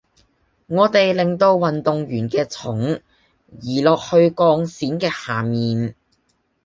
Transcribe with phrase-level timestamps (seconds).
[0.65, 2.99] 我哋令到運動員嘅重
[3.61, 5.93] 移落去鋼線嘅下面